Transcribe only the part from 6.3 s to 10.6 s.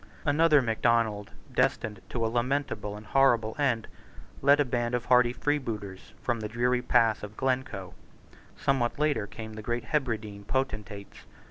the dreary pass of Glencoe. Somewhat later came the great Hebridean